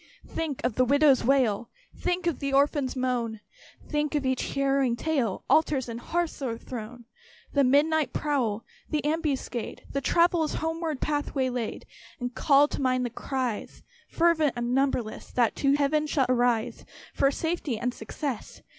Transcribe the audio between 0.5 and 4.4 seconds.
of the widow's wail, Think of the orphan's moan! Think of